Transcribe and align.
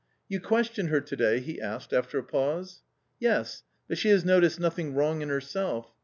"You 0.27 0.39
questioned 0.41 0.89
her 0.89 0.99
to 0.99 1.15
day?" 1.15 1.41
he 1.41 1.61
asked, 1.61 1.93
after 1.93 2.17
a 2.17 2.23
pause. 2.23 2.81
"Yes; 3.19 3.61
but 3.87 3.97
s 3.97 4.01
he 4.01 4.09
has 4.09 4.25
noticed 4.25 4.59
nothing 4.59 4.95
wrong 4.95 5.19
i 5.19 5.21
n 5.25 5.29
herself. 5.29 5.91